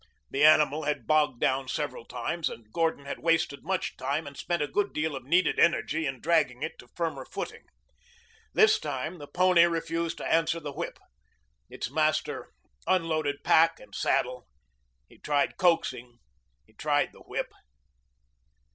The 0.31 0.43
animal 0.43 0.85
had 0.85 1.05
bogged 1.05 1.39
down 1.39 1.67
several 1.67 2.05
times 2.05 2.49
and 2.49 2.73
Gordon 2.73 3.05
had 3.05 3.19
wasted 3.19 3.63
much 3.63 3.95
time 3.97 4.25
and 4.25 4.35
spent 4.35 4.63
a 4.63 4.67
good 4.67 4.93
deal 4.93 5.15
of 5.15 5.23
needed 5.25 5.59
energy 5.59 6.07
in 6.07 6.19
dragging 6.21 6.63
it 6.63 6.79
to 6.79 6.87
firmer 6.87 7.23
footing. 7.23 7.65
This 8.51 8.79
time 8.79 9.19
the 9.19 9.27
pony 9.27 9.65
refused 9.65 10.17
to 10.17 10.25
answer 10.25 10.59
the 10.59 10.73
whip. 10.73 10.97
Its 11.69 11.91
master 11.91 12.49
unloaded 12.87 13.43
pack 13.43 13.79
and 13.79 13.93
saddle. 13.93 14.47
He 15.07 15.19
tried 15.19 15.57
coaxing; 15.57 16.17
he 16.65 16.73
tried 16.73 17.11
the 17.13 17.21
whip. 17.21 17.53